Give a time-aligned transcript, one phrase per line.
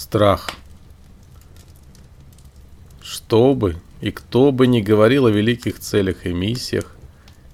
[0.00, 0.52] Страх.
[3.02, 6.96] Что бы и кто бы ни говорил о великих целях и миссиях,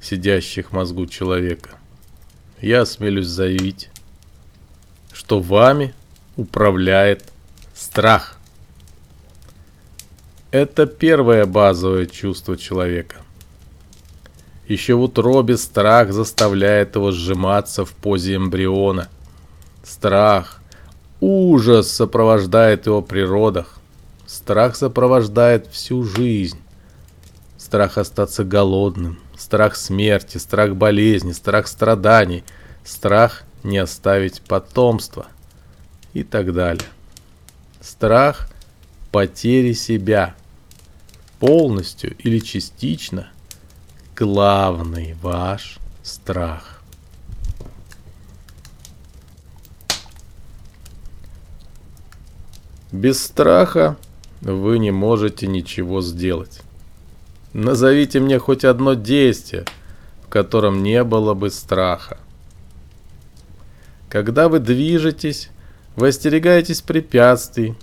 [0.00, 1.70] сидящих в мозгу человека,
[2.60, 3.90] я осмелюсь заявить,
[5.12, 5.92] что вами
[6.36, 7.24] управляет
[7.74, 8.38] страх.
[10.52, 13.22] Это первое базовое чувство человека.
[14.68, 19.08] Еще в утробе страх заставляет его сжиматься в позе эмбриона.
[19.82, 20.60] Страх,
[21.20, 23.78] ужас сопровождает его при родах.
[24.26, 26.58] Страх сопровождает всю жизнь.
[27.56, 32.44] Страх остаться голодным, страх смерти, страх болезни, страх страданий,
[32.84, 35.26] страх не оставить потомство
[36.12, 36.88] и так далее.
[37.80, 38.48] Страх
[39.10, 40.34] потери себя
[41.38, 43.28] полностью или частично
[44.14, 46.75] главный ваш страх.
[52.92, 53.96] Без страха
[54.40, 56.60] вы не можете ничего сделать.
[57.52, 59.64] Назовите мне хоть одно действие,
[60.22, 62.18] в котором не было бы страха.
[64.08, 65.50] Когда вы движетесь,
[65.96, 67.74] вы остерегаетесь препятствий,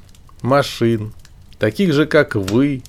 [0.41, 1.11] машин,
[1.59, 2.83] таких же, как вы,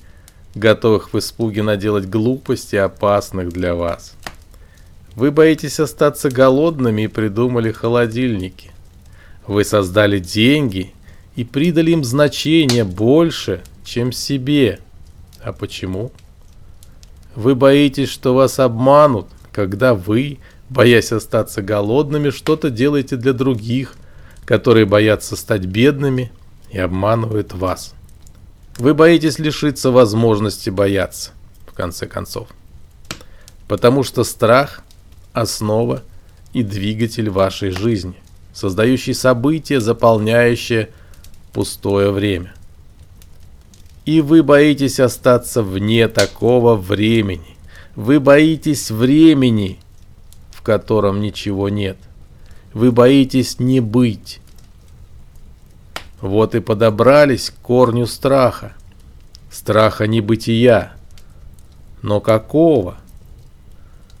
[0.53, 4.15] готовых в испуге наделать глупости, опасных для вас.
[5.15, 8.71] Вы боитесь остаться голодными и придумали холодильники.
[9.47, 10.93] Вы создали деньги
[11.35, 14.79] и придали им значение больше, чем себе.
[15.41, 16.11] А почему?
[17.35, 23.95] Вы боитесь, что вас обманут, когда вы, боясь остаться голодными, что-то делаете для других–
[24.45, 26.31] которые боятся стать бедными
[26.69, 27.93] и обманывают вас.
[28.77, 31.31] Вы боитесь лишиться возможности бояться,
[31.67, 32.47] в конце концов.
[33.67, 34.81] Потому что страх–
[35.33, 36.03] основа
[36.53, 38.15] и двигатель вашей жизни,
[38.53, 40.89] создающий события, заполняющие
[41.55, 42.53] пустое время.
[44.05, 47.57] И вы боитесь остаться вне такого времени.
[47.95, 49.79] Вы боитесь времени,
[50.51, 51.97] в котором ничего нет–
[52.75, 54.41] вы боитесь не быть.
[56.19, 58.73] Вот и подобрались к корню страха.
[59.49, 60.91] Страха небытия.
[62.01, 62.97] Но какого?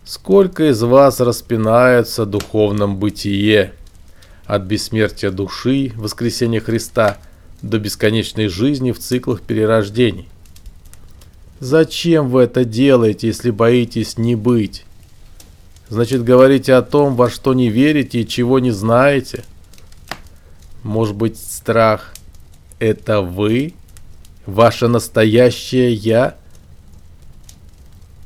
[0.05, 3.73] Сколько из вас распинаются духовном бытие?
[4.45, 7.17] От бессмертия души, воскресения Христа,
[7.61, 10.27] до бесконечной жизни в циклах перерождений.
[11.59, 14.85] Зачем вы это делаете, если боитесь не быть?
[15.89, 19.43] Значит, говорите о том, во что не верите и чего не знаете.
[20.83, 22.13] Может быть, страх–
[22.79, 23.73] это вы?
[24.45, 26.35] Ваше настоящее «я»?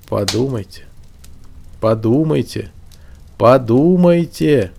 [0.10, 0.86] Подумайте,
[1.80, 2.72] подумайте,
[3.38, 4.72] подумайте.